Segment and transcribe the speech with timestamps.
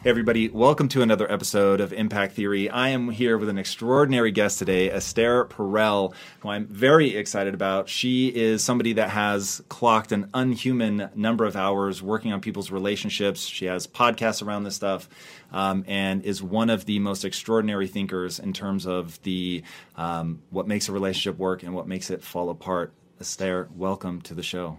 [0.00, 2.70] Hey, everybody, welcome to another episode of Impact Theory.
[2.70, 7.88] I am here with an extraordinary guest today, Esther Perel, who I'm very excited about.
[7.88, 13.44] She is somebody that has clocked an unhuman number of hours working on people's relationships.
[13.44, 15.08] She has podcasts around this stuff
[15.50, 19.64] um, and is one of the most extraordinary thinkers in terms of the
[19.96, 22.92] um, what makes a relationship work and what makes it fall apart.
[23.20, 24.78] Esther, welcome to the show.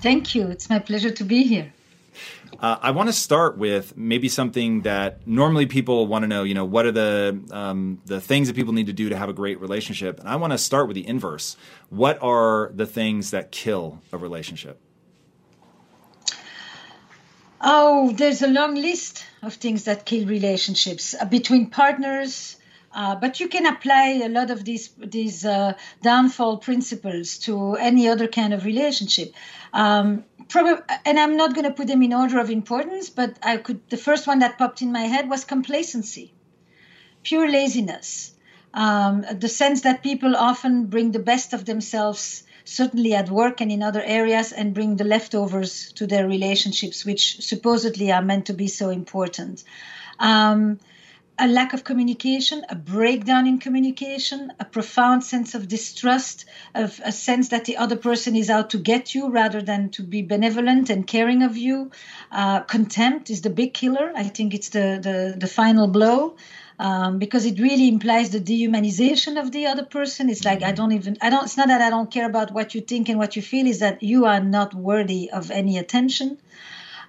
[0.00, 0.46] Thank you.
[0.46, 1.72] It's my pleasure to be here.
[2.58, 6.42] Uh, I want to start with maybe something that normally people want to know.
[6.44, 9.28] You know, what are the um, the things that people need to do to have
[9.28, 10.20] a great relationship?
[10.20, 11.56] And I want to start with the inverse.
[11.88, 14.80] What are the things that kill a relationship?
[17.60, 22.56] Oh, there's a long list of things that kill relationships uh, between partners.
[22.94, 28.08] Uh, but you can apply a lot of these these uh, downfall principles to any
[28.08, 29.32] other kind of relationship.
[29.72, 33.56] Um, probably, and I'm not going to put them in order of importance, but I
[33.56, 33.80] could.
[33.88, 36.32] The first one that popped in my head was complacency,
[37.22, 38.34] pure laziness,
[38.74, 43.72] um, the sense that people often bring the best of themselves, certainly at work and
[43.72, 48.52] in other areas, and bring the leftovers to their relationships, which supposedly are meant to
[48.52, 49.64] be so important.
[50.18, 50.78] Um,
[51.42, 57.10] a lack of communication, a breakdown in communication, a profound sense of distrust, of a
[57.10, 60.88] sense that the other person is out to get you rather than to be benevolent
[60.88, 61.90] and caring of you.
[62.30, 64.12] Uh, contempt is the big killer.
[64.14, 66.36] I think it's the the, the final blow.
[66.78, 70.30] Um, because it really implies the dehumanization of the other person.
[70.30, 71.44] It's like I don't even I don't.
[71.44, 73.66] It's not that I don't care about what you think and what you feel.
[73.66, 76.38] Is that you are not worthy of any attention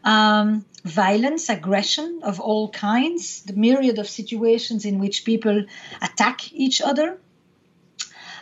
[0.04, 5.66] um, violence, aggression of all kinds, the myriad of situations in which people
[6.02, 7.20] attack each other,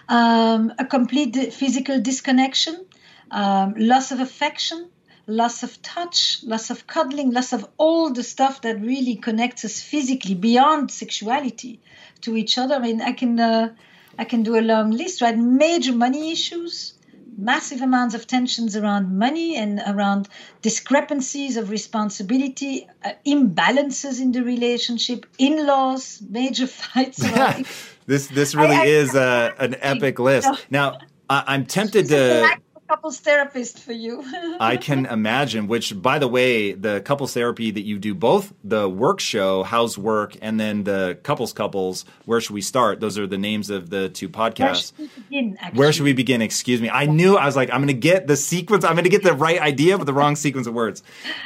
[0.10, 2.86] um, a complete physical disconnection,
[3.30, 4.90] um, loss of affection,
[5.28, 9.82] loss of touch, loss of cuddling, loss of all the stuff that really connects us
[9.82, 11.80] physically beyond sexuality
[12.22, 12.76] to each other.
[12.76, 13.74] I mean, I can uh,
[14.18, 15.38] I can do a long list, right?
[15.38, 16.94] Major money issues,
[17.38, 20.28] massive amounts of tensions around money and around
[20.62, 27.18] discrepancies of responsibility, uh, imbalances in the relationship, in-laws, major fights.
[28.06, 30.50] this this really I, I, is uh, an epic list.
[30.70, 31.00] Now
[31.30, 32.60] I, am tempted to
[32.92, 34.22] couples therapist for you.
[34.60, 38.90] I can imagine, which, by the way, the couples therapy that you do, both the
[38.90, 43.00] work show, How's Work, and then the couples couples, Where Should We Start?
[43.00, 44.92] Those are the names of the two podcasts.
[44.98, 45.58] Where should we begin?
[45.58, 45.80] Actually?
[45.80, 46.42] Where should we begin?
[46.42, 46.90] Excuse me.
[46.90, 49.24] I knew, I was like, I'm going to get the sequence, I'm going to get
[49.24, 51.02] the right idea, but the wrong sequence of words.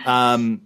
[0.08, 0.62] Um,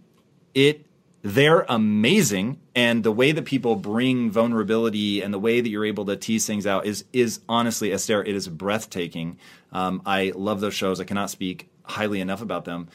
[0.54, 0.86] it
[1.22, 6.06] they're amazing and the way that people bring vulnerability and the way that you're able
[6.06, 9.38] to tease things out is is honestly esther it is breathtaking.
[9.72, 11.00] Um, i love those shows.
[11.00, 12.88] I cannot speak highly enough about them.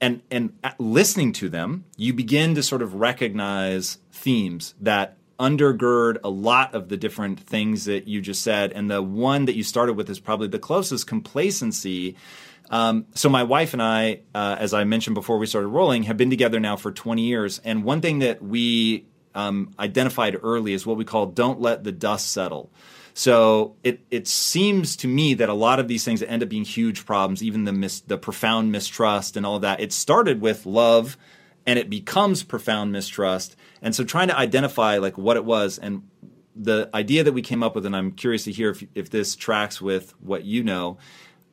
[0.00, 6.30] And and listening to them you begin to sort of recognize themes that undergird a
[6.30, 8.72] lot of the different things that you just said.
[8.72, 12.16] And the one that you started with is probably the closest complacency
[12.70, 16.16] um, so my wife and I, uh, as I mentioned before we started rolling, have
[16.16, 17.60] been together now for 20 years.
[17.64, 21.92] And one thing that we um, identified early is what we call "don't let the
[21.92, 22.70] dust settle."
[23.14, 26.48] So it it seems to me that a lot of these things that end up
[26.48, 30.40] being huge problems, even the mis- the profound mistrust and all of that, it started
[30.40, 31.16] with love,
[31.66, 33.56] and it becomes profound mistrust.
[33.80, 36.08] And so trying to identify like what it was and
[36.54, 39.36] the idea that we came up with, and I'm curious to hear if, if this
[39.36, 40.96] tracks with what you know,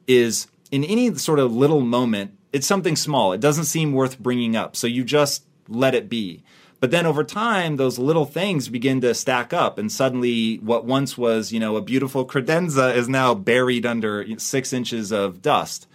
[0.07, 3.33] is in any sort of little moment, it's something small.
[3.33, 4.75] It doesn't seem worth bringing up.
[4.75, 6.43] So you just let it be.
[6.79, 11.17] But then over time, those little things begin to stack up, and suddenly, what once
[11.17, 15.87] was, you know, a beautiful credenza is now buried under six inches of dust.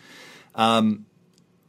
[0.55, 1.05] Um,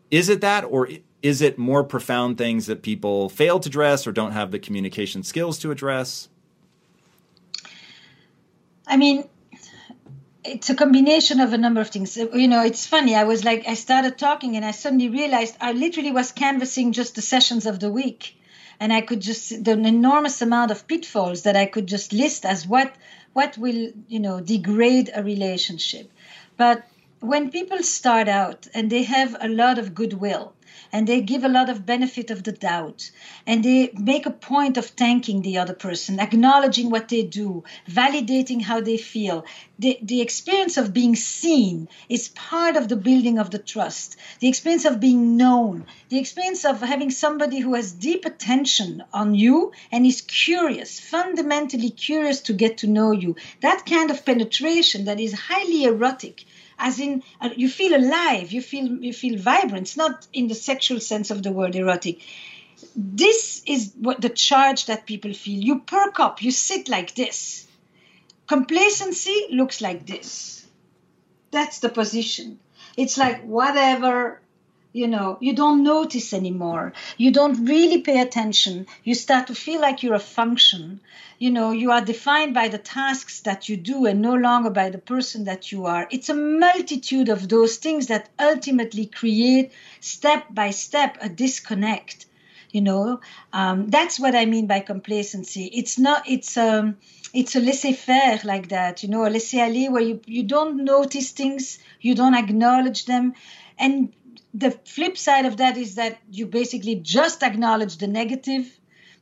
[0.09, 0.87] is it that, or
[1.21, 5.23] is it more profound things that people fail to address or don't have the communication
[5.23, 6.29] skills to address?
[8.87, 9.27] I mean,
[10.43, 12.15] it's a combination of a number of things.
[12.15, 13.15] You know, it's funny.
[13.15, 17.15] I was like, I started talking and I suddenly realized I literally was canvassing just
[17.15, 18.35] the sessions of the week.
[18.79, 22.65] And I could just, the enormous amount of pitfalls that I could just list as
[22.65, 22.93] what,
[23.33, 26.09] what will, you know, degrade a relationship.
[26.55, 26.85] But
[27.19, 30.53] when people start out and they have a lot of goodwill,
[30.91, 33.11] and they give a lot of benefit of the doubt.
[33.45, 38.61] And they make a point of thanking the other person acknowledging what they do validating
[38.61, 39.45] how they feel.
[39.77, 44.17] The, the experience of being seen is part of the building of the trust.
[44.39, 45.85] The experience of being known.
[46.09, 51.89] The experience of having somebody who has deep attention on you and is curious fundamentally
[51.89, 53.35] curious to get to know you.
[53.61, 56.45] That kind of penetration that is highly erotic
[56.79, 59.83] as in uh, you feel alive you feel you feel vibrant.
[59.87, 62.21] It's not in the sexual sense of the word erotic.
[62.95, 65.61] This is what the charge that people feel.
[65.61, 67.67] You perk up you sit like this.
[68.47, 70.65] Complacency looks like this.
[71.51, 72.59] That's the position.
[72.97, 74.41] It's like whatever
[74.93, 76.93] you know you don't notice anymore.
[77.17, 78.87] You don't really pay attention.
[79.03, 81.01] You start to feel like you're a function.
[81.37, 84.89] You know you are defined by the tasks that you do and no longer by
[84.89, 86.07] the person that you are.
[86.11, 92.25] It's a multitude of those things that ultimately create step by step a disconnect
[92.71, 93.19] you know.
[93.53, 95.65] Um, that's what i mean by complacency.
[95.65, 96.97] It's not it's um
[97.33, 101.79] it's a laissez-faire like that you know a laissez-aller where you, you don't notice things
[102.01, 103.33] you don't acknowledge them.
[103.77, 104.13] And
[104.53, 108.65] the flip side of that is that you basically just acknowledge the negative.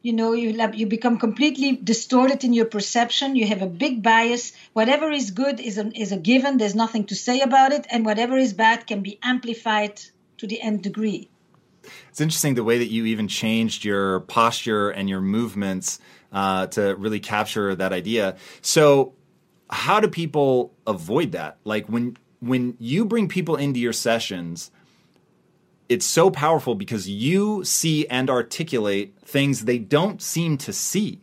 [0.02, 3.36] You know you you become completely distorted in your perception.
[3.36, 4.54] You have a big bias.
[4.74, 6.58] Whatever is good is a, is a given.
[6.58, 7.86] There's nothing to say about it.
[7.90, 10.00] And whatever is bad can be amplified
[10.38, 11.30] to the nth degree.
[12.10, 16.00] It's interesting the way that you even changed your posture and your movements
[16.32, 18.38] uh, to really capture that idea.
[18.62, 19.14] So
[19.70, 21.58] how do people avoid that?
[21.64, 24.72] Like when when you bring people into your sessions
[25.90, 31.22] it's so powerful because you see and articulate things they don't seem to see.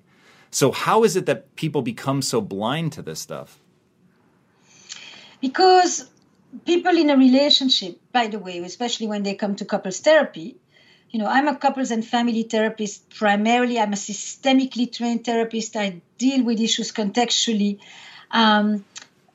[0.50, 3.58] So, how is it that people become so blind to this stuff?
[5.40, 6.08] Because
[6.64, 10.56] people in a relationship, by the way, especially when they come to couples therapy,
[11.10, 13.78] you know, I'm a couples and family therapist primarily.
[13.78, 15.76] I'm a systemically trained therapist.
[15.76, 17.78] I deal with issues contextually.
[18.30, 18.84] Um,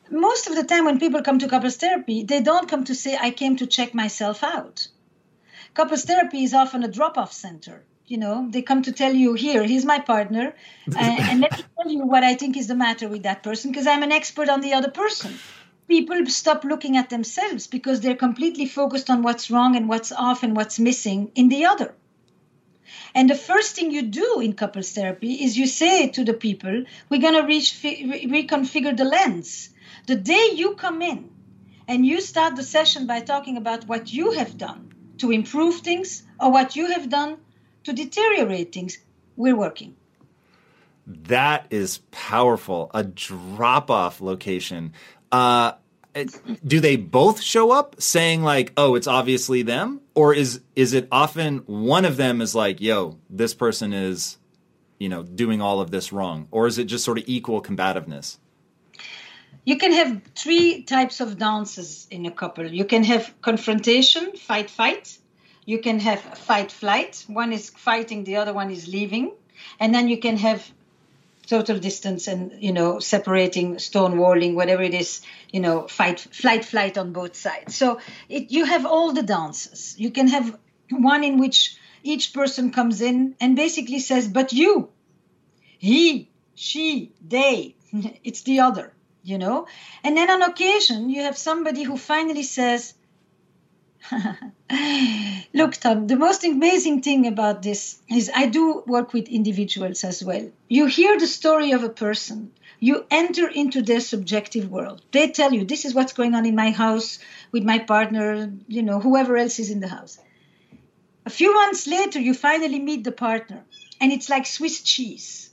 [0.09, 3.17] most of the time, when people come to couples therapy, they don't come to say,
[3.19, 4.87] I came to check myself out
[5.73, 8.47] couples therapy is often a drop-off center you know?
[8.49, 10.55] They come to tell you here he's my partner
[10.87, 13.71] and, and let me tell you what i think is the matter with that person
[13.71, 15.39] because i'm an expert on the other person.
[15.87, 20.43] People stop looking at themselves because they're completely focused on what's wrong and what's off
[20.43, 21.95] and what's missing in the other.
[23.15, 26.83] And the first thing you do in couples therapy is you say to the people
[27.09, 29.69] we're going to re- reconfigure the lens.
[30.05, 31.31] The day you come in
[31.87, 34.88] and you start the session by talking about what you have done
[35.19, 37.37] to improve things or what you have done
[37.83, 38.97] to deteriorate things,
[39.35, 39.95] we're working.
[41.05, 42.91] That is powerful.
[42.93, 44.93] A drop off location.
[45.31, 45.73] Uh,
[46.65, 51.07] do they both show up saying like, "Oh, it's obviously them," or is is it
[51.11, 54.37] often one of them is like, "Yo, this person is,
[54.99, 58.39] you know, doing all of this wrong," or is it just sort of equal combativeness?
[59.65, 62.65] You can have three types of dances in a couple.
[62.65, 65.17] You can have confrontation, fight, fight.
[65.65, 67.23] You can have fight, flight.
[67.27, 69.33] One is fighting, the other one is leaving.
[69.79, 70.65] And then you can have
[71.45, 76.97] total distance and, you know, separating, stonewalling, whatever it is, you know, fight, flight, flight
[76.97, 77.75] on both sides.
[77.75, 77.99] So
[78.29, 79.95] it, you have all the dances.
[79.97, 80.57] You can have
[80.89, 84.89] one in which each person comes in and basically says, but you,
[85.77, 87.75] he, she, they,
[88.23, 89.67] it's the other you know?
[90.03, 92.93] And then on occasion you have somebody who finally says
[95.53, 100.23] look tom the most amazing thing about this is i do work with individuals as
[100.23, 100.49] well.
[100.69, 102.51] You hear the story of a person.
[102.79, 105.01] You enter into their subjective world.
[105.11, 107.19] They tell you this is what's going on in my house
[107.51, 110.17] with my partner you know whoever else is in the house
[111.25, 113.63] a few months later you finally meet the partner
[114.01, 115.48] and it's like swiss cheese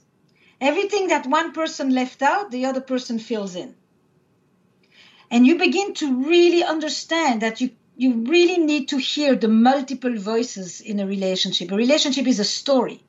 [0.59, 3.75] Everything that one person left out, the other person fills in.
[5.29, 10.17] And you begin to really understand that you, you really need to hear the multiple
[10.17, 11.71] voices in a relationship.
[11.71, 13.03] A relationship is a story.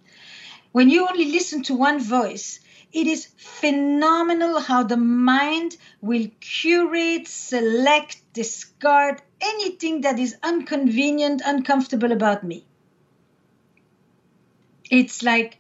[0.73, 2.61] When you only listen to one voice,
[2.93, 12.13] it is phenomenal how the mind will curate, select, discard anything that is inconvenient, uncomfortable
[12.13, 12.67] about me.
[14.91, 15.59] It's like,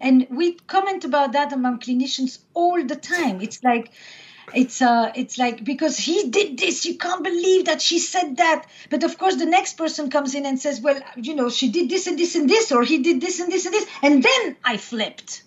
[0.00, 3.40] and we comment about that among clinicians all the time.
[3.40, 3.92] It's like,
[4.54, 8.66] it's uh it's like because he did this you can't believe that she said that.
[8.90, 11.90] But of course the next person comes in and says well you know she did
[11.90, 14.56] this and this and this or he did this and this and this and then
[14.64, 15.42] i flipped.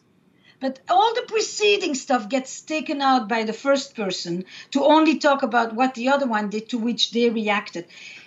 [0.59, 5.41] But all the preceding stuff gets taken out by the first person to only talk
[5.43, 7.85] about what the other one did to which they reacted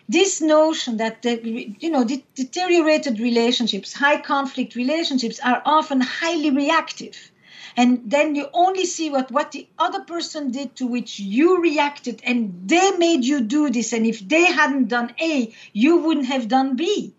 [0.08, 6.50] this notion that the, you know the deteriorated relationships high conflict relationships are often highly
[6.50, 7.30] reactive.
[7.74, 12.20] And then you only see what what the other person did to which you reacted
[12.24, 13.92] and they made you do this.
[13.92, 17.14] And if they hadn't done a you wouldn't have done b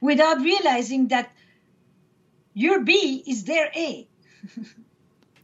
[0.00, 1.30] without realizing that
[2.54, 4.06] your b is their a.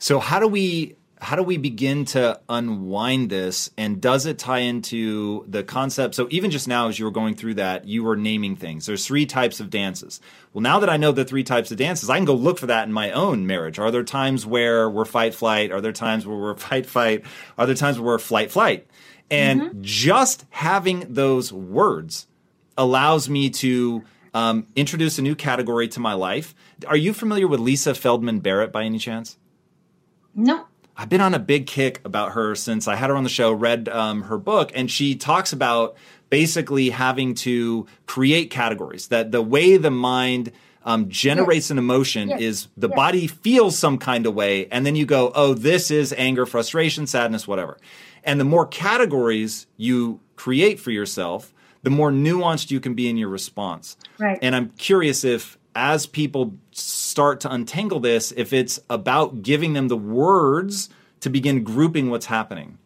[0.00, 4.60] So how do we how do we begin to unwind this and does it tie
[4.60, 6.14] into the concept?
[6.14, 8.86] So even just now as you were going through that you were naming things.
[8.86, 10.20] There's three types of dances.
[10.52, 12.66] Well now that i know the three types of dances i can go look for
[12.66, 13.78] that in my own marriage.
[13.78, 15.72] Are there times where we're fight flight?
[15.72, 17.24] Are there times where we're fight fight?
[17.56, 18.86] Are there times where we're flight flight?
[19.30, 19.82] And mm-hmm.
[19.82, 22.26] just having those words
[22.76, 26.54] allows me to um, introduce a new category to my life.
[26.86, 29.36] Are you familiar with lisa feldman barrett by any chance?
[30.34, 30.67] No
[31.00, 33.52] I've been on a big kick about her since I had her on the show,
[33.52, 35.96] read um, her book, and she talks about
[36.28, 39.06] basically having to create categories.
[39.06, 40.50] That the way the mind
[40.84, 41.70] um, generates yes.
[41.70, 42.40] an emotion yes.
[42.40, 42.96] is the yes.
[42.96, 47.06] body feels some kind of way, and then you go, oh, this is anger, frustration,
[47.06, 47.78] sadness, whatever.
[48.24, 53.16] And the more categories you create for yourself, the more nuanced you can be in
[53.16, 53.96] your response.
[54.18, 54.38] Right.
[54.42, 59.86] And I'm curious if as people start to untangle this, if it's about giving them
[59.86, 62.78] the words to begin grouping what's happening?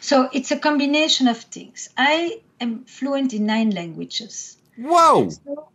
[0.00, 1.88] So it's a combination of things.
[1.98, 4.56] I am fluent in nine languages.
[4.76, 5.28] Whoa!
[5.30, 5.68] So,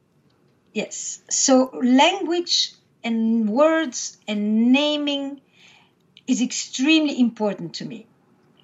[0.71, 1.21] yes.
[1.29, 2.71] So language
[3.03, 5.41] and words and naming
[6.25, 8.07] is extremely important to me.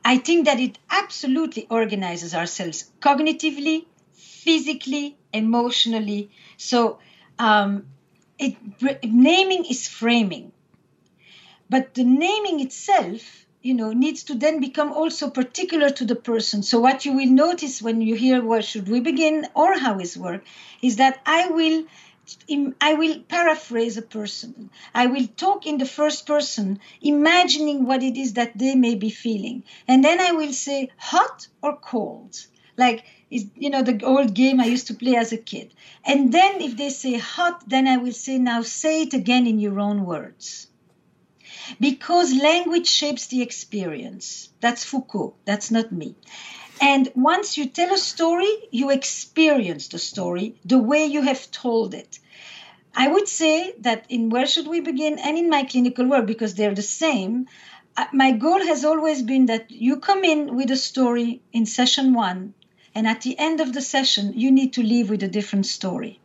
[0.05, 6.31] I think that it absolutely organizes ourselves cognitively, physically, emotionally.
[6.55, 6.99] So
[7.39, 7.87] um,
[8.37, 8.57] it,
[9.03, 10.51] naming is framing,
[11.69, 16.63] but the naming itself, you know, needs to then become also particular to the person.
[16.63, 20.17] So what you will notice when you hear where should we begin or how is
[20.17, 20.43] work
[20.81, 21.85] is that I will
[22.79, 24.69] I will paraphrase a person.
[24.93, 29.09] I will talk in the first person, imagining what it is that they may be
[29.09, 29.63] feeling.
[29.87, 32.35] And then I will say hot or cold.
[32.77, 35.73] Like is you know the old game I used to play as a kid.
[36.03, 39.59] And then if they say hot, then I will say now say it again in
[39.59, 40.67] your own words.
[41.79, 44.49] Because language shapes the experience.
[44.59, 45.35] That's Foucault.
[45.45, 46.15] That's not me.
[46.81, 51.93] And once you tell a story, you experience the story the way you have told
[51.93, 52.19] it.
[52.95, 56.55] I would say that in Where Should We Begin and in my clinical work, because
[56.55, 57.47] they're the same,
[57.95, 62.13] uh, my goal has always been that you come in with a story in session
[62.13, 62.53] one
[62.95, 66.19] and at the end of the session, you need to leave with a different story.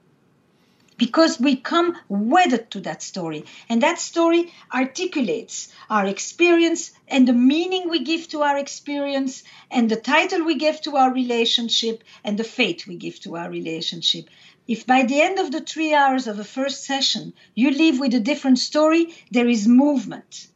[0.97, 3.44] Because we come wedded to that story.
[3.68, 9.90] And that story articulates our experience and the meaning we give to our experience and
[9.90, 14.30] the title we give to our relationship and the fate we give to our relationship.
[14.68, 18.14] If by the end of the three hours of a first session you leave with
[18.14, 20.47] a different story, there is movement.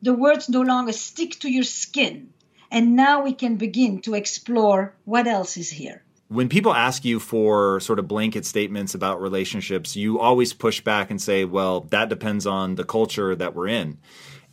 [0.00, 2.32] The words no longer stick to your skin
[2.70, 6.02] and now we can begin to explore what else is here.
[6.28, 11.10] When people ask you for sort of blanket statements about relationships, you always push back
[11.10, 13.98] and say, well, that depends on the culture that we're in.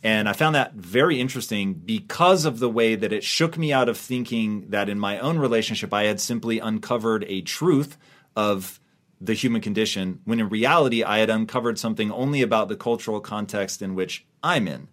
[0.02, 3.88] And I found that very interesting because of the way that it shook me out
[3.88, 7.98] of thinking that in my own relationship I had simply uncovered a truth
[8.34, 8.80] of
[9.20, 13.82] the human condition, when in reality I had uncovered something only about the cultural context
[13.82, 14.88] in which I'm in.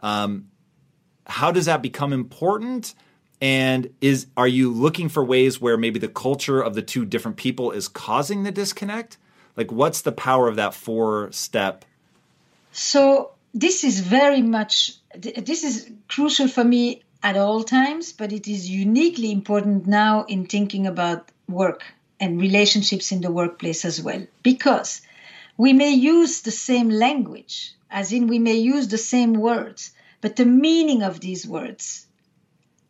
[0.00, 0.48] Um,
[1.26, 2.94] how does that become important?
[3.40, 7.36] And is are you looking for ways where maybe the culture of the two different
[7.36, 9.18] people is causing the disconnect?
[9.56, 11.84] Like what's the power of that four step?
[12.72, 18.46] So this is very much this is crucial for me at all times, but it
[18.48, 21.82] is uniquely important now in thinking about work
[22.20, 24.26] and relationships in the workplace as well.
[24.42, 25.02] Because
[25.56, 29.92] we may use the same language, as in we may use the same words,
[30.26, 32.04] but the meaning of these words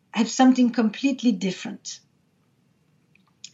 [0.09, 1.99] have something completely different.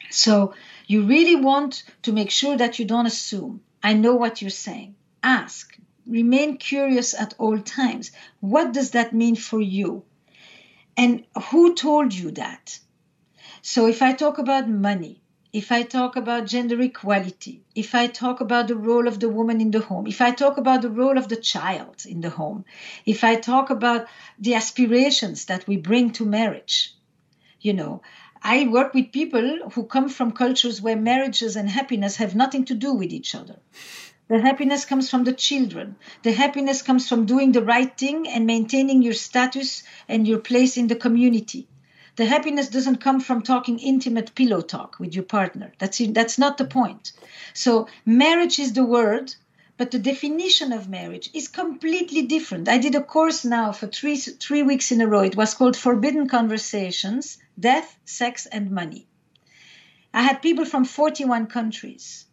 [0.10, 0.54] So
[0.88, 3.60] you really want to make sure that you don't assume.
[3.84, 4.96] I know what you're saying.
[5.22, 5.78] Ask.
[6.08, 8.14] remain curious at all times.
[8.40, 10.06] What does that mean for you?
[10.96, 12.80] And who told you that?
[13.62, 15.23] So if I talk about money,
[15.54, 19.62] if I talk about gender equality, if I talk about the role of the woman
[19.62, 22.66] in the home, if I talk about the role of the child in the home,
[23.06, 24.08] if I talk about
[24.40, 26.96] the aspirations that we bring to marriage,
[27.62, 28.02] you know,
[28.42, 32.74] I work with people who come from cultures where marriages and happiness have nothing to
[32.74, 33.60] do with each other.
[34.30, 35.98] The happiness comes from the children.
[36.24, 40.78] The happiness comes from doing the right thing and maintaining your status and your place
[40.78, 41.68] in the community.
[42.16, 45.74] The happiness doesn't come from talking intimate pillow talk with your partner.
[45.80, 47.12] That's that's not the point.
[47.54, 49.34] So marriage is the word,
[49.78, 52.70] but the definition of marriage is completely different.
[52.70, 55.22] I did a course now for three three weeks in a row.
[55.22, 59.08] It was called Forbidden Conversations: Death, Sex, and Money.
[60.14, 62.26] I had people from 41 countries.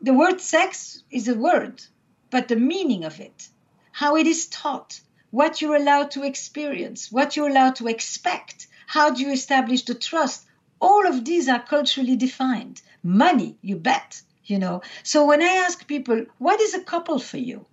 [0.00, 1.82] The word sex is a word,
[2.30, 3.48] but the meaning of it,
[3.90, 5.00] how it is taught,
[5.32, 9.94] what you're allowed to experience, what you're allowed to expect, how do you establish the
[9.94, 10.44] trust.
[10.78, 12.82] All of these are culturally defined.
[13.02, 14.82] Money, you bet, you know.
[15.02, 17.64] So when I ask people, what is a couple for you?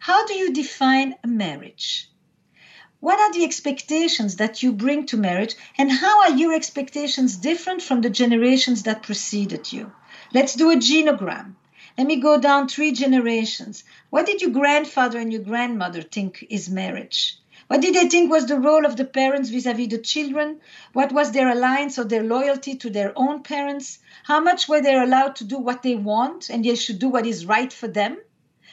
[0.00, 2.10] How do you define a marriage?
[2.98, 7.82] What are the expectations that you bring to marriage, and how are your expectations different
[7.82, 9.92] from the generations that preceded you?
[10.34, 11.54] Let's do a genogram.
[12.00, 13.84] Let me go down three generations.
[14.08, 17.36] What did your grandfather and your grandmother think is marriage?
[17.66, 20.62] What did they think was the role of the parents vis a vis the children?
[20.94, 23.98] What was their alliance or their loyalty to their own parents?
[24.24, 27.26] How much were they allowed to do what they want and they should do what
[27.26, 28.16] is right for them?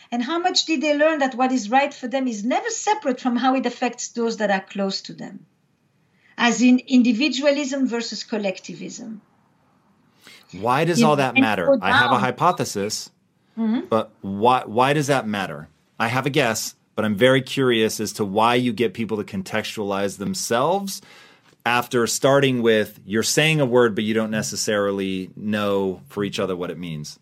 [0.10, 3.19] And how much did they learn that what is right for them is never separate
[3.19, 5.46] from how it affects those that are close to them?
[6.38, 9.22] As in individualism versus collectivism.
[10.53, 11.77] Why does all that matter?
[11.81, 13.10] I have a hypothesis
[13.57, 13.87] Mm-hmm.
[13.89, 15.67] But why why does that matter?
[15.99, 19.23] I have a guess, but I'm very curious as to why you get people to
[19.23, 21.01] contextualize themselves
[21.65, 26.55] after starting with you're saying a word but you don't necessarily know for each other
[26.55, 27.19] what it means.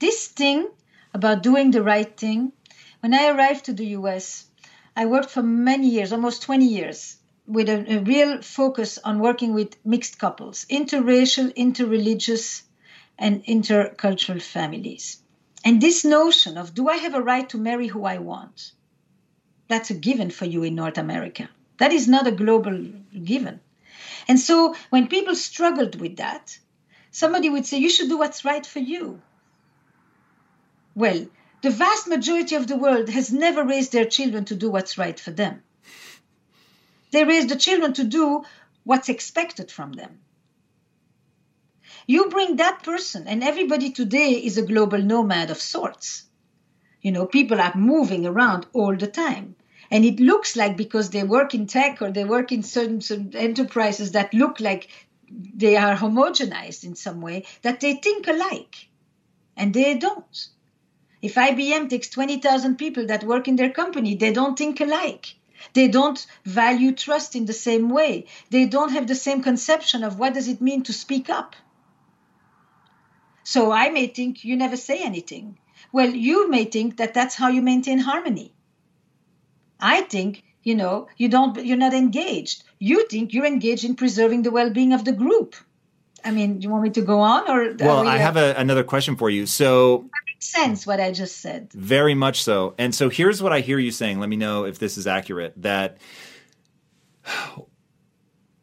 [0.00, 0.68] This thing
[1.14, 2.52] about doing the right thing,
[3.00, 4.46] when I arrived to the US,
[4.96, 9.54] I worked for many years, almost 20 years, with a, a real focus on working
[9.54, 12.62] with mixed couples, interracial, interreligious,
[13.18, 15.22] and intercultural families.
[15.64, 18.72] And this notion of do I have a right to marry who I want?
[19.68, 21.48] That's a given for you in North America.
[21.78, 22.92] That is not a global
[23.24, 23.60] given.
[24.28, 26.58] And so when people struggled with that,
[27.10, 29.22] somebody would say, You should do what's right for you.
[30.94, 31.26] Well,
[31.62, 35.18] the vast majority of the world has never raised their children to do what's right
[35.18, 35.62] for them.
[37.10, 38.44] They raise the children to do
[38.84, 40.18] what's expected from them.
[42.06, 46.24] You bring that person, and everybody today is a global nomad of sorts.
[47.00, 49.56] You know, people are moving around all the time.
[49.90, 53.34] And it looks like because they work in tech or they work in certain, certain
[53.34, 54.88] enterprises that look like
[55.30, 58.88] they are homogenized in some way, that they think alike.
[59.56, 60.48] And they don't.
[61.22, 65.34] If IBM takes 20,000 people that work in their company, they don't think alike.
[65.72, 68.26] They don't value trust in the same way.
[68.50, 71.56] They don't have the same conception of what does it mean to speak up.
[73.44, 75.58] So I may think you never say anything.
[75.92, 78.52] Well, you may think that that's how you maintain harmony.
[79.78, 82.64] I think, you know, you don't you're not engaged.
[82.78, 85.54] You think you're engaged in preserving the well-being of the group.
[86.24, 88.54] I mean, do you want me to go on or Well, we, I have a,
[88.56, 89.44] another question for you.
[89.44, 91.70] So makes sense what I just said.
[91.72, 92.74] Very much so.
[92.78, 94.20] And so here's what I hear you saying.
[94.20, 95.98] Let me know if this is accurate that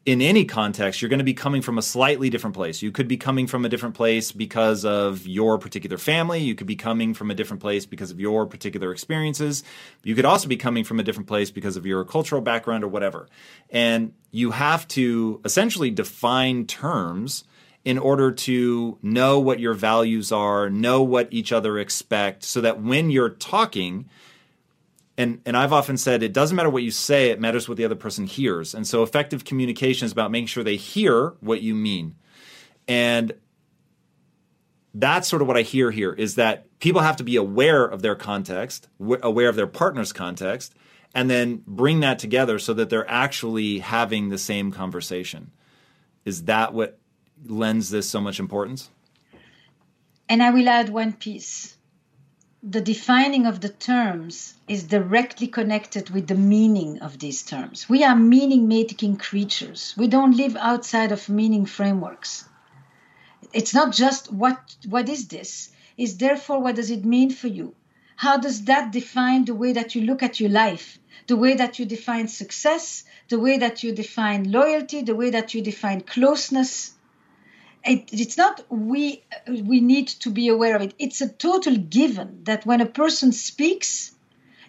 [0.04, 2.82] in any context, you're going to be coming from a slightly different place.
[2.82, 6.40] You could be coming from a different place because of your particular family.
[6.40, 9.62] You could be coming from a different place because of your particular experiences.
[10.02, 12.88] You could also be coming from a different place because of your cultural background or
[12.88, 13.28] whatever.
[13.70, 17.44] And you have to essentially define terms
[17.84, 22.80] in order to know what your values are, know what each other expect, so that
[22.80, 24.08] when you're talking,
[25.22, 27.84] and and I've often said it doesn't matter what you say, it matters what the
[27.84, 28.74] other person hears.
[28.74, 32.16] And so effective communication is about making sure they hear what you mean.
[32.88, 33.32] And
[34.94, 38.02] that's sort of what I hear here is that people have to be aware of
[38.02, 40.74] their context, aware of their partner's context,
[41.14, 45.50] and then bring that together so that they're actually having the same conversation.
[46.24, 46.98] Is that what
[47.46, 48.90] lends this so much importance?
[50.28, 51.76] And I will add one piece
[52.62, 57.88] the defining of the terms is directly connected with the meaning of these terms.
[57.88, 59.94] We are meaning making creatures.
[59.96, 62.44] We don't live outside of meaning frameworks.
[63.52, 65.72] It's not just what what is this?
[65.96, 67.74] is therefore what does it mean for you?
[68.16, 71.78] How does that define the way that you look at your life, the way that
[71.78, 76.94] you define success, the way that you define loyalty, the way that you define closeness?
[77.84, 80.94] It, it's not we we need to be aware of it.
[80.98, 84.12] It's a total given that when a person speaks,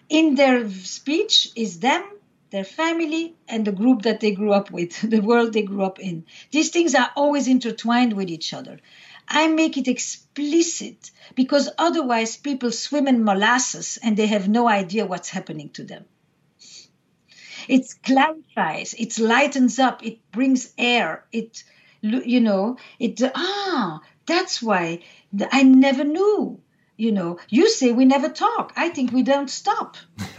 [0.08, 2.02] in their speech is them,
[2.50, 5.98] their family, and the group that they grew up with, the world they grew up
[5.98, 6.24] in.
[6.50, 8.80] These things are always intertwined with each other.
[9.26, 15.06] I make it explicit because otherwise people swim in molasses and they have no idea
[15.06, 16.04] what's happening to them.
[17.66, 21.64] It clarifies, it lightens up, it brings air, it,
[22.04, 25.02] you know, it, ah, that's why
[25.52, 26.60] I never knew.
[26.96, 28.72] You know, you say we never talk.
[28.76, 29.96] I think we don't stop.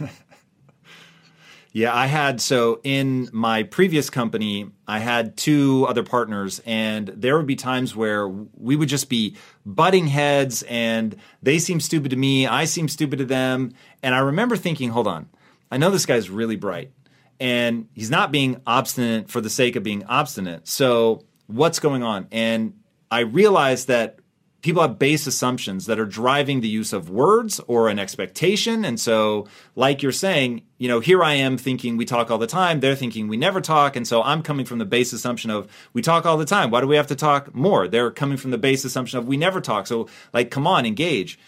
[1.76, 7.36] Yeah, I had so in my previous company, I had two other partners, and there
[7.36, 12.16] would be times where we would just be butting heads, and they seem stupid to
[12.16, 13.74] me, I seem stupid to them.
[14.02, 15.28] And I remember thinking, hold on,
[15.70, 16.92] I know this guy's really bright,
[17.38, 20.66] and he's not being obstinate for the sake of being obstinate.
[20.66, 22.28] So what's going on?
[22.30, 22.74] And
[23.10, 24.18] I realized that
[24.62, 28.84] people have base assumptions that are driving the use of words or an expectation.
[28.84, 32.48] And so, like you're saying, you know, here I am thinking we talk all the
[32.48, 32.80] time.
[32.80, 33.94] They're thinking we never talk.
[33.94, 36.70] And so I'm coming from the base assumption of we talk all the time.
[36.70, 37.86] Why do we have to talk more?
[37.86, 39.86] They're coming from the base assumption of we never talk.
[39.86, 41.38] So, like, come on, engage.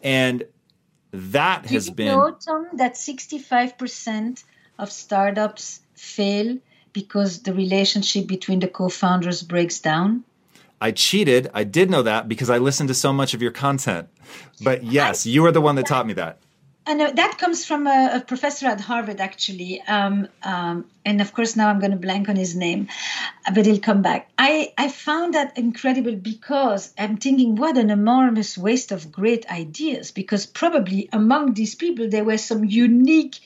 [0.00, 0.44] And
[1.10, 2.06] that Did has you been.
[2.08, 4.44] know, Tom, that 65%
[4.78, 6.58] of startups fail
[6.92, 10.24] because the relationship between the co-founders breaks down?
[10.80, 11.50] I cheated.
[11.54, 14.08] I did know that because I listened to so much of your content.
[14.62, 16.38] But yes, you are the one that taught me that.
[16.86, 19.82] And that comes from a, a professor at Harvard, actually.
[19.82, 22.88] Um, um, and of course, now I'm going to blank on his name,
[23.54, 24.30] but he'll come back.
[24.38, 30.12] I, I found that incredible because I'm thinking, what an enormous waste of great ideas.
[30.12, 33.36] Because probably among these people, there were some unique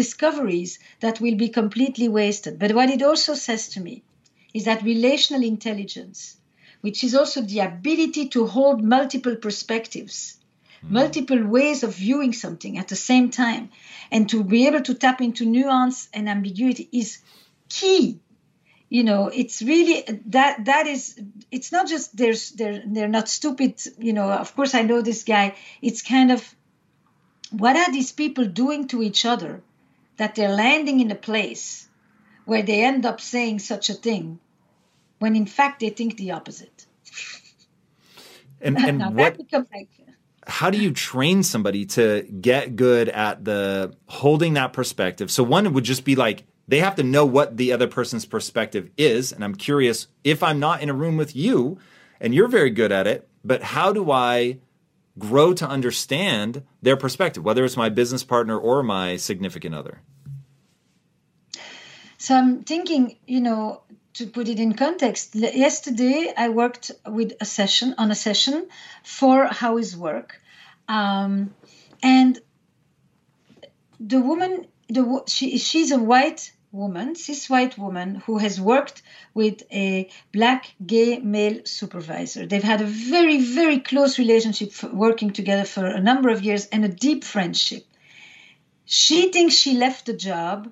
[0.00, 2.58] discoveries that will be completely wasted.
[2.58, 4.02] But what it also says to me
[4.54, 6.36] is that relational intelligence
[6.86, 10.36] which is also the ability to hold multiple perspectives,
[10.84, 10.90] mm.
[10.90, 13.70] multiple ways of viewing something at the same time,
[14.10, 17.18] and to be able to tap into nuance and ambiguity is
[17.68, 18.20] key.
[18.88, 21.18] You know, it's really that that is.
[21.50, 23.82] It's not just there's they're they're not stupid.
[23.98, 25.56] You know, of course I know this guy.
[25.82, 26.54] It's kind of
[27.50, 29.62] what are these people doing to each other
[30.16, 31.88] that they're landing in a place
[32.44, 34.38] where they end up saying such a thing
[35.18, 36.86] when in fact they think the opposite.
[38.58, 39.88] And, and what, like,
[40.46, 45.30] how do you train somebody to get good at the holding that perspective?
[45.30, 48.90] So one would just be like they have to know what the other person's perspective
[48.96, 51.78] is, and I'm curious if I'm not in a room with you
[52.20, 54.58] and you're very good at it, but how do I
[55.18, 60.02] grow to understand their perspective, whether it's my business partner or my significant other?
[62.18, 63.82] So I'm thinking, you know,
[64.14, 68.68] to put it in context, yesterday I worked with a session on a session
[69.04, 70.40] for How is Work,
[70.88, 71.54] um,
[72.02, 72.38] and
[74.00, 79.02] the woman, the she she's a white woman, cis white woman who has worked
[79.34, 82.46] with a black gay male supervisor.
[82.46, 86.84] They've had a very very close relationship, working together for a number of years, and
[86.84, 87.84] a deep friendship.
[88.84, 90.70] She thinks she left the job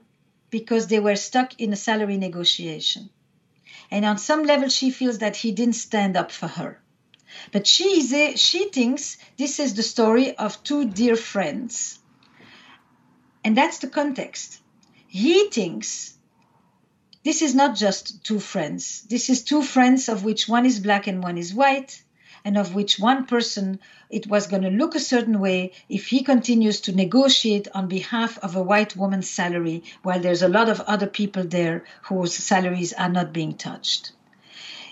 [0.50, 3.10] because they were stuck in a salary negotiation.
[3.90, 6.80] And on some level, she feels that he didn't stand up for her.
[7.50, 11.98] But she, is a, she thinks this is the story of two dear friends.
[13.44, 14.60] And that's the context.
[15.16, 16.14] He thinks
[17.22, 19.03] this is not just two friends.
[19.03, 22.03] This is two friends of which one is black and one is white
[22.44, 23.79] and of which one person
[24.11, 28.40] it was going to look a certain way if he continues to negotiate on behalf
[28.40, 32.92] of a white woman's salary while there's a lot of other people there whose salaries
[32.92, 34.11] are not being touched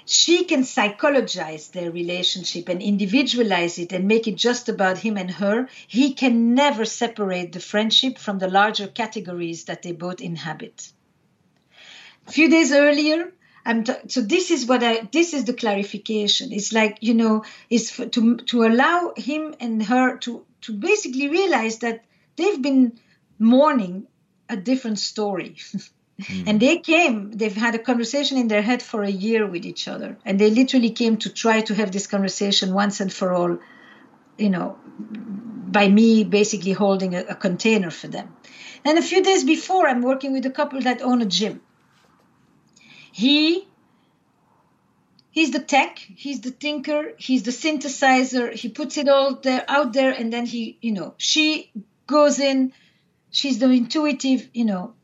[0.06, 5.30] she can psychologize their relationship and individualize it and make it just about him and
[5.30, 10.92] her, he can never separate the friendship from the larger categories that they both inhabit.
[12.26, 13.32] A few days earlier,
[13.64, 16.52] I'm t- so this is what I this is the clarification.
[16.52, 21.78] It's like you know is to to allow him and her to to basically realize
[21.78, 22.04] that
[22.36, 22.98] they've been
[23.38, 24.06] mourning
[24.48, 25.56] a different story.
[26.22, 26.44] mm.
[26.46, 29.88] And they came, they've had a conversation in their head for a year with each
[29.88, 30.16] other.
[30.24, 33.58] And they literally came to try to have this conversation once and for all,
[34.38, 38.34] you know, by me basically holding a, a container for them.
[38.84, 41.60] And a few days before, I'm working with a couple that own a gym
[43.12, 43.68] he
[45.30, 49.92] he's the tech he's the thinker he's the synthesizer he puts it all there out
[49.92, 51.70] there and then he you know she
[52.06, 52.72] goes in
[53.30, 54.94] she's the intuitive you know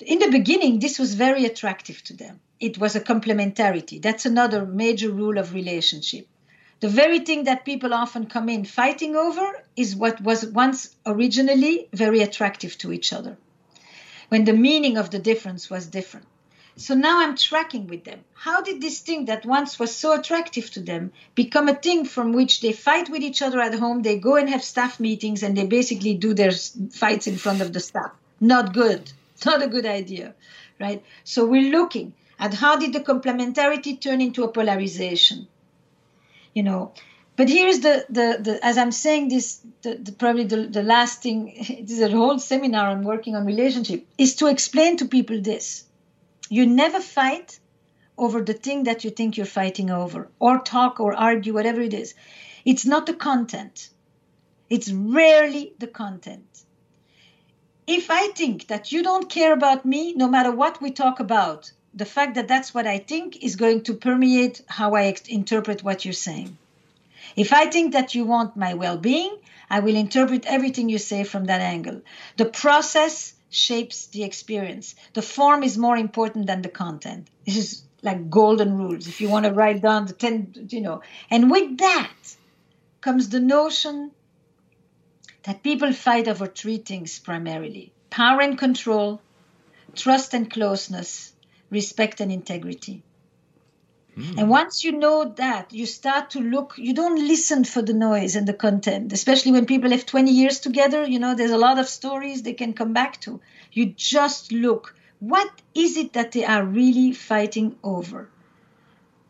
[0.00, 4.66] in the beginning this was very attractive to them it was a complementarity that's another
[4.66, 6.26] major rule of relationship
[6.80, 11.88] the very thing that people often come in fighting over is what was once originally
[11.92, 13.36] very attractive to each other
[14.28, 16.26] when the meaning of the difference was different
[16.76, 18.24] so now I'm tracking with them.
[18.34, 22.32] How did this thing that once was so attractive to them become a thing from
[22.32, 24.02] which they fight with each other at home?
[24.02, 27.72] They go and have staff meetings and they basically do their fights in front of
[27.72, 28.10] the staff.
[28.40, 29.12] Not good.
[29.44, 30.34] Not a good idea,
[30.80, 31.02] right?
[31.24, 35.48] So we're looking at how did the complementarity turn into a polarization?
[36.54, 36.92] You know,
[37.36, 41.22] but here's the, the, the as I'm saying this, the, the, probably the, the last
[41.22, 45.40] thing, this is a whole seminar I'm working on relationship, is to explain to people
[45.40, 45.84] this
[46.50, 47.58] you never fight
[48.16, 51.94] over the thing that you think you're fighting over, or talk or argue, whatever it
[51.94, 52.14] is.
[52.64, 53.90] It's not the content,
[54.70, 56.63] it's rarely the content.
[57.86, 61.70] If I think that you don't care about me, no matter what we talk about,
[61.92, 66.04] the fact that that's what I think is going to permeate how I interpret what
[66.04, 66.56] you're saying.
[67.36, 69.36] If I think that you want my well being,
[69.68, 72.00] I will interpret everything you say from that angle.
[72.36, 74.94] The process shapes the experience.
[75.12, 77.28] The form is more important than the content.
[77.44, 79.06] This is like golden rules.
[79.08, 82.12] If you want to write down the 10, you know, and with that
[83.00, 84.10] comes the notion
[85.44, 89.20] that people fight over three things primarily power and control,
[89.94, 91.32] trust and closeness,
[91.70, 93.02] respect and integrity.
[94.16, 94.38] Mm.
[94.38, 98.36] And once you know that, you start to look, you don't listen for the noise
[98.36, 101.04] and the content, especially when people have 20 years together.
[101.04, 103.40] You know, there's a lot of stories they can come back to.
[103.72, 108.30] You just look, what is it that they are really fighting over?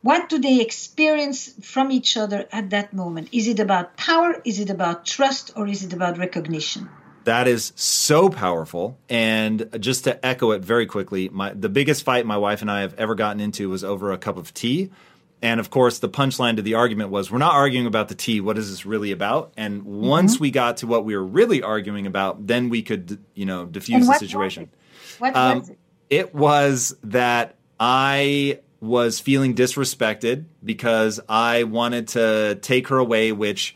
[0.05, 3.31] What do they experience from each other at that moment?
[3.33, 4.39] Is it about power?
[4.45, 5.53] Is it about trust?
[5.57, 6.91] Or is it about recognition?
[7.25, 8.99] That is so powerful.
[9.09, 12.83] And just to echo it very quickly, my, the biggest fight my wife and I
[12.83, 14.91] have ever gotten into was over a cup of tea.
[15.41, 18.43] And of course, the punchline to the argument was we're not arguing about the tea.
[18.43, 19.55] What is this really about?
[19.57, 20.07] And mm-hmm.
[20.07, 23.65] once we got to what we were really arguing about, then we could, you know,
[23.65, 24.69] diffuse the situation.
[25.19, 25.79] Was what um, was it?
[26.11, 33.75] It was that I was feeling disrespected because I wanted to take her away, which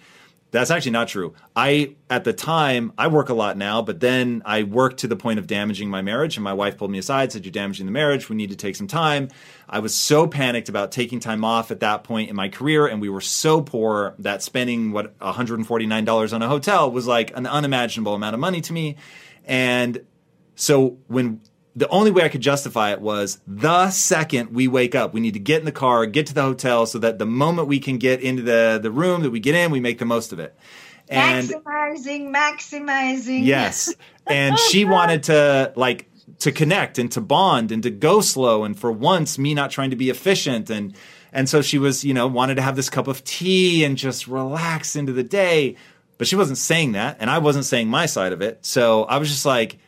[0.50, 1.34] that's actually not true.
[1.54, 5.16] I, at the time, I work a lot now, but then I worked to the
[5.16, 6.36] point of damaging my marriage.
[6.36, 8.28] And my wife pulled me aside, said, You're damaging the marriage.
[8.28, 9.28] We need to take some time.
[9.68, 12.86] I was so panicked about taking time off at that point in my career.
[12.86, 17.46] And we were so poor that spending, what, $149 on a hotel was like an
[17.46, 18.96] unimaginable amount of money to me.
[19.44, 20.04] And
[20.54, 21.40] so when
[21.78, 25.34] the only way I could justify it was the second we wake up, we need
[25.34, 27.98] to get in the car, get to the hotel so that the moment we can
[27.98, 30.58] get into the, the room that we get in, we make the most of it.
[31.08, 33.44] And maximizing, maximizing.
[33.44, 33.94] Yes.
[34.30, 36.06] And oh, she wanted to like
[36.40, 39.88] to connect and to bond and to go slow and for once me not trying
[39.88, 40.94] to be efficient and
[41.32, 44.28] and so she was, you know, wanted to have this cup of tea and just
[44.28, 45.76] relax into the day.
[46.18, 48.66] But she wasn't saying that and I wasn't saying my side of it.
[48.66, 49.78] So I was just like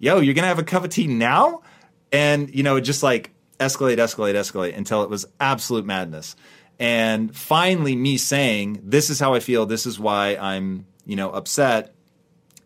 [0.00, 1.62] yo, you're gonna have a cup of tea now?
[2.10, 6.34] And you know, it just like escalate, escalate, escalate until it was absolute madness.
[6.80, 9.66] And finally, me saying, "This is how I feel.
[9.66, 11.94] This is why I'm, you know, upset."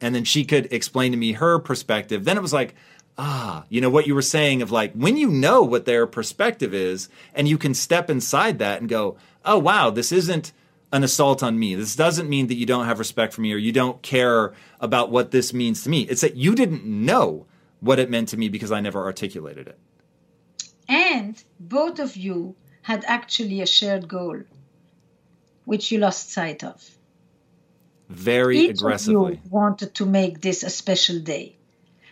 [0.00, 2.24] And then she could explain to me her perspective.
[2.24, 2.74] Then it was like,
[3.18, 6.72] ah, you know, what you were saying of like when you know what their perspective
[6.72, 10.52] is, and you can step inside that and go, "Oh, wow, this isn't."
[10.92, 11.74] An assault on me.
[11.74, 15.10] This doesn't mean that you don't have respect for me or you don't care about
[15.10, 16.02] what this means to me.
[16.02, 17.46] It's that you didn't know
[17.80, 19.78] what it meant to me because I never articulated it.
[20.88, 24.40] And both of you had actually a shared goal,
[25.64, 26.82] which you lost sight of.
[28.08, 29.34] Very Each aggressively.
[29.34, 31.56] Of you wanted to make this a special day.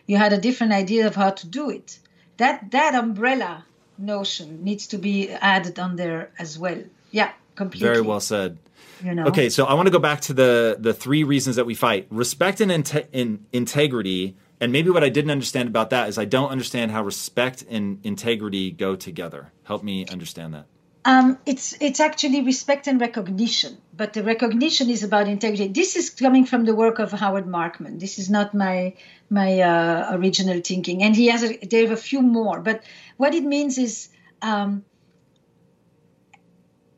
[0.07, 1.99] You had a different idea of how to do it.
[2.39, 3.65] That that umbrella
[3.99, 6.83] notion needs to be added on there as well.
[7.11, 7.89] Yeah, completely.
[7.89, 8.59] Very well said.
[9.05, 9.27] You know?
[9.27, 12.07] Okay, so I want to go back to the the three reasons that we fight:
[12.11, 14.37] respect and inte- in integrity.
[14.61, 17.99] And maybe what I didn't understand about that is I don't understand how respect and
[18.05, 19.51] integrity go together.
[19.65, 20.67] Help me understand that.
[21.05, 25.67] Um, it's it's actually respect and recognition, but the recognition is about integrity.
[25.67, 27.99] This is coming from the work of Howard Markman.
[27.99, 28.95] This is not my
[29.29, 32.61] my uh, original thinking, and he has a, there are a few more.
[32.61, 32.85] But
[33.17, 34.11] what it means is,
[34.43, 34.85] um,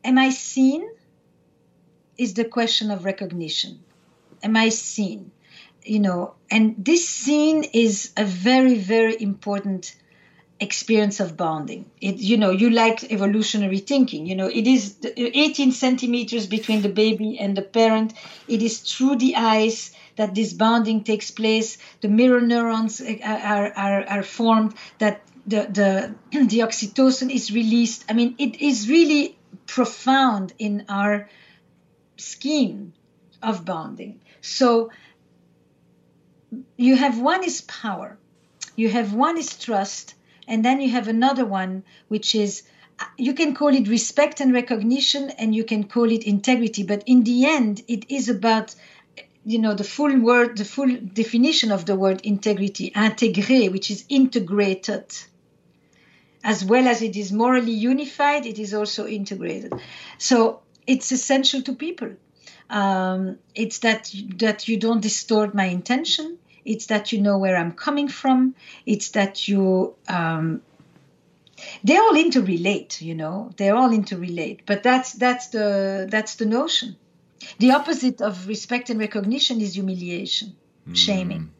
[0.05, 0.89] am I seen?
[2.17, 3.79] is the question of recognition.
[4.43, 5.31] Am I seen?
[5.83, 9.95] You know, and this scene is a very, very important
[10.59, 11.85] experience of bonding.
[12.01, 14.25] It, you know, you like evolutionary thinking.
[14.25, 18.13] You know, it is 18 centimeters between the baby and the parent.
[18.47, 21.77] It is through the eyes that this bonding takes place.
[22.01, 28.05] The mirror neurons eh, are, are, are formed, that the, the, the oxytocin is released.
[28.09, 31.29] I mean, it is really profound in our
[32.17, 32.93] scheme
[33.41, 34.21] of bonding.
[34.41, 34.91] So
[36.77, 38.17] you have one is power,
[38.75, 40.15] you have one is trust,
[40.47, 42.63] and then you have another one which is
[43.17, 47.23] you can call it respect and recognition and you can call it integrity but in
[47.23, 48.73] the end it is about
[49.43, 54.05] you know the full word the full definition of the word integrity intégré which is
[54.07, 55.05] integrated
[56.45, 59.73] as well as it is morally unified it is also integrated.
[60.19, 62.11] So it's essential to people.
[62.69, 66.37] Um, it's that that you don't distort my intention.
[66.63, 68.55] It's that you know where i'm coming from.
[68.85, 70.61] It's that you um,
[71.83, 74.59] they all interrelate you know they're all interrelate.
[74.65, 76.95] But that's that's the that's the notion.
[77.57, 80.55] The opposite of respect and recognition is humiliation,
[80.87, 80.95] mm.
[80.95, 81.51] shaming.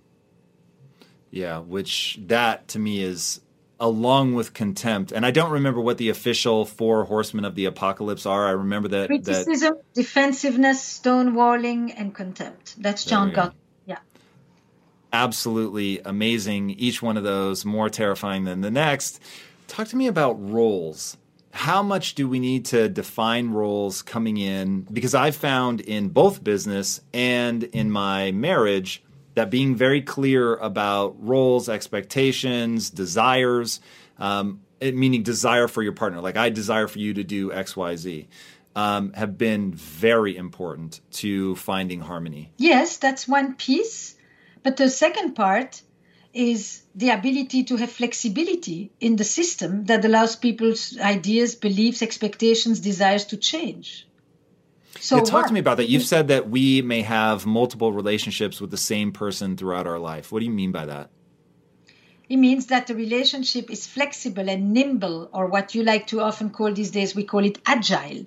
[1.31, 3.41] Yeah, which that to me is
[3.79, 5.11] along with contempt.
[5.11, 8.47] And I don't remember what the official four horsemen of the apocalypse are.
[8.47, 12.81] I remember that criticism, that, defensiveness, stonewalling, and contempt.
[12.81, 13.53] That's John Gottman.
[13.85, 13.99] Yeah.
[15.11, 16.71] Absolutely amazing.
[16.71, 19.19] Each one of those more terrifying than the next.
[19.67, 21.17] Talk to me about roles
[21.55, 24.81] how much do we need to define roles coming in?
[24.91, 29.01] Because I've found in both business and in my marriage
[29.35, 33.79] that being very clear about roles, expectations, desires,
[34.17, 37.95] um, meaning desire for your partner, like I desire for you to do X, Y,
[37.95, 38.27] Z,
[38.75, 42.51] um, have been very important to finding harmony.
[42.57, 44.15] Yes, that's one piece.
[44.63, 45.81] But the second part
[46.33, 52.81] is the ability to have flexibility in the system that allows people's ideas, beliefs, expectations,
[52.81, 54.05] desires to change.
[55.05, 55.47] So yeah, talk what?
[55.49, 55.87] to me about that.
[55.87, 60.31] You've said that we may have multiple relationships with the same person throughout our life.
[60.31, 61.11] What do you mean by that?
[62.27, 66.49] It means that the relationship is flexible and nimble, or what you like to often
[66.49, 68.25] call these days, we call it agile,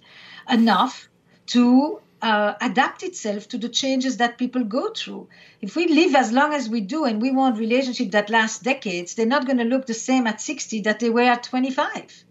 [0.48, 1.08] enough
[1.46, 5.26] to uh, adapt itself to the changes that people go through.
[5.60, 9.16] If we live as long as we do and we want relationships that last decades,
[9.16, 12.24] they're not going to look the same at 60 that they were at 25.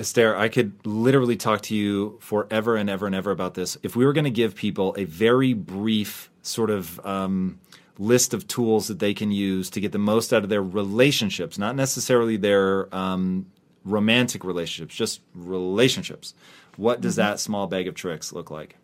[0.00, 3.76] Esther, I could literally talk to you forever and ever and ever about this.
[3.82, 7.60] If we were going to give people a very brief sort of um,
[7.98, 11.58] list of tools that they can use to get the most out of their relationships,
[11.58, 13.44] not necessarily their um,
[13.84, 16.32] romantic relationships, just relationships,
[16.78, 17.32] what does mm-hmm.
[17.32, 18.76] that small bag of tricks look like?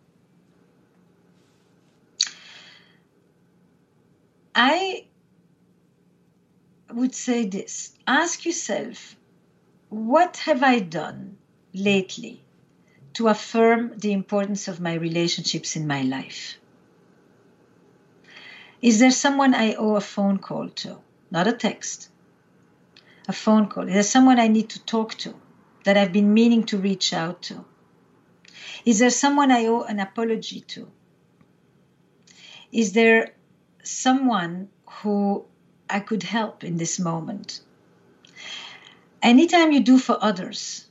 [4.55, 5.07] I
[6.93, 9.17] would say this ask yourself,
[9.89, 11.39] what have I done
[11.73, 12.43] lately
[13.15, 16.59] to affirm the importance of my relationships in my life?
[18.83, 20.99] Is there someone I owe a phone call to?
[21.31, 22.11] Not a text.
[23.29, 23.89] A phone call.
[23.89, 25.35] Is there someone I need to talk to
[25.85, 27.65] that I've been meaning to reach out to?
[28.85, 30.91] Is there someone I owe an apology to?
[32.71, 33.35] Is there
[33.83, 34.69] someone
[35.03, 35.47] who
[35.89, 37.61] I could help in this moment.
[39.27, 40.87] Anytime you do for others,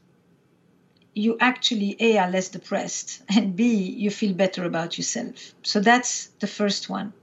[1.13, 5.55] you actually A are less depressed and B you feel better about yourself.
[5.63, 7.13] So that's the first one.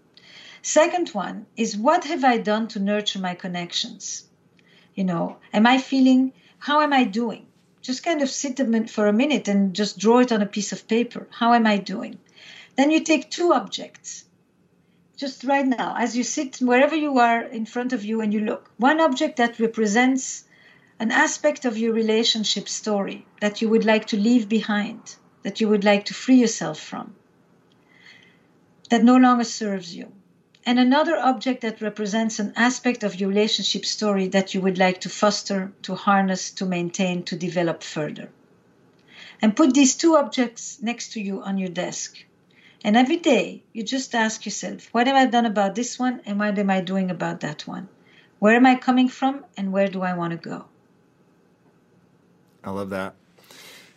[0.62, 4.25] Second one is what have I done to nurture my connections?
[4.94, 7.44] You know, am I feeling how am I doing?
[7.83, 10.88] Just kind of sit for a minute and just draw it on a piece of
[10.88, 11.29] paper.
[11.31, 12.20] How am I doing?
[12.77, 14.25] Then you take two objects
[15.18, 18.40] just right now, as you sit wherever you are in front of you and you
[18.40, 20.44] look, one object that represents
[21.03, 25.69] an aspect of your relationship story that you would like to leave behind, that you
[25.69, 27.12] would like to free yourself from,
[28.88, 30.12] that no longer serves you.
[30.65, 35.01] And another object that represents an aspect of your relationship story that you would like
[35.01, 38.29] to foster, to harness, to maintain, to develop further.
[39.41, 42.17] And put these two objects next to you on your desk
[42.85, 46.38] and every day, you just ask yourself, what have I done about this one and
[46.38, 47.88] what am I doing about that one?
[48.40, 50.67] Where am I coming from and where do I want to go?
[52.65, 53.15] I love that.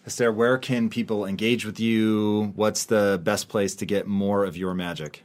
[0.05, 2.53] Esther, where can people engage with you?
[2.55, 5.23] What's the best place to get more of your magic?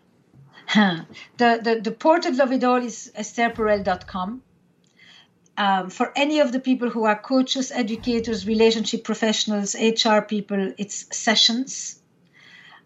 [0.66, 1.02] Huh.
[1.36, 4.42] The, the, the portal of love it all is estherperel.com.
[5.58, 11.04] Um, for any of the people who are coaches, educators, relationship professionals, HR people, it's
[11.14, 11.99] sessions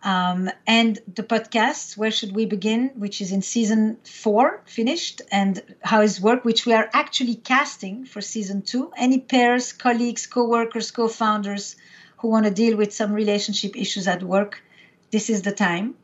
[0.04, 5.62] Um, and the podcast, Where Should We Begin, which is in season four, finished, and
[5.82, 8.92] How Is Work, which we are actually casting for season two.
[8.98, 11.76] Any pairs, colleagues, co workers, co founders
[12.18, 14.62] who want to deal with some relationship issues at work,
[15.10, 15.94] this is the time.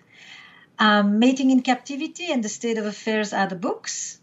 [0.79, 4.19] Um, Mating in Captivity and The State of Affairs are the books.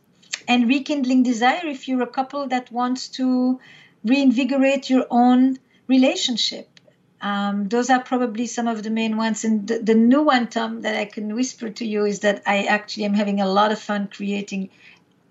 [0.48, 3.60] And Rekindling Desire, if you're a couple that wants to
[4.04, 6.77] reinvigorate your own relationship
[7.22, 9.44] um, those are probably some of the main ones.
[9.44, 12.64] And the, the, new one, Tom, that I can whisper to you is that I
[12.64, 14.70] actually am having a lot of fun creating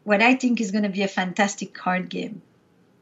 [0.05, 2.43] what I think is going to be a fantastic card game.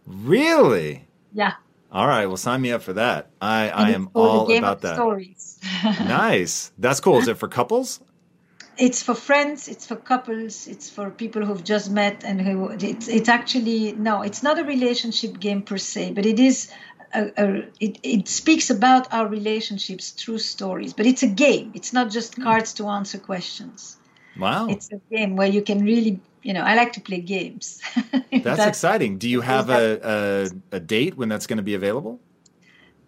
[0.06, 1.06] Really?
[1.32, 1.54] Yeah.
[1.90, 2.26] All right.
[2.26, 3.30] Well, sign me up for that.
[3.40, 4.96] I, I am all about that.
[4.96, 5.58] Stories.
[5.84, 6.72] nice.
[6.78, 7.18] That's cool.
[7.18, 8.00] Is it for couples?
[8.76, 9.68] It's for friends.
[9.68, 10.66] It's for couples.
[10.66, 12.70] It's for people who've just met and who.
[12.70, 14.22] It's, it's actually no.
[14.22, 16.70] It's not a relationship game per se, but it is
[17.14, 21.72] a, a, it, it speaks about our relationships through stories, but it's a game.
[21.74, 22.42] It's not just hmm.
[22.42, 23.96] cards to answer questions.
[24.38, 24.66] Wow.
[24.68, 27.80] It's a game where you can really, you know, I like to play games.
[28.12, 29.18] that's, that's, exciting.
[29.18, 32.20] Do you have a, a, a date when that's going to be available?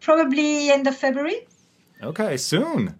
[0.00, 1.46] Probably end of February.
[2.02, 2.98] Okay, soon.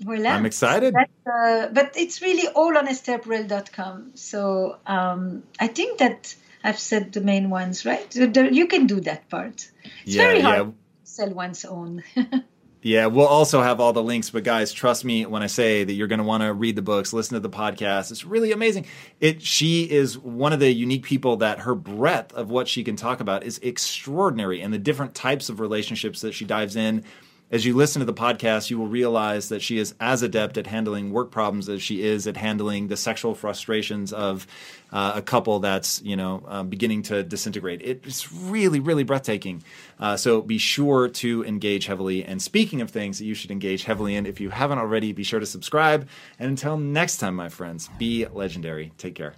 [0.00, 0.30] Voila.
[0.30, 0.94] I'm excited.
[0.94, 4.12] uh, but it's really all on estherperel.com.
[4.14, 8.14] So um, I think that I've said the main ones, right?
[8.14, 9.70] You can do that part.
[10.04, 10.64] It's yeah, very hard yeah.
[10.64, 12.02] to sell one's own.
[12.82, 15.92] yeah, we'll also have all the links, but guys, trust me when I say that
[15.92, 18.10] you're going to want to read the books, listen to the podcast.
[18.10, 18.86] It's really amazing.
[19.20, 22.96] It she is one of the unique people that her breadth of what she can
[22.96, 27.04] talk about is extraordinary and the different types of relationships that she dives in
[27.50, 30.66] as you listen to the podcast, you will realize that she is as adept at
[30.66, 34.46] handling work problems as she is at handling the sexual frustrations of
[34.92, 37.82] uh, a couple that's you know um, beginning to disintegrate.
[37.82, 39.62] It's really, really breathtaking.
[39.98, 42.24] Uh, so be sure to engage heavily.
[42.24, 45.24] And speaking of things that you should engage heavily in, if you haven't already, be
[45.24, 46.08] sure to subscribe.
[46.38, 48.92] And until next time, my friends, be legendary.
[48.96, 49.34] Take care.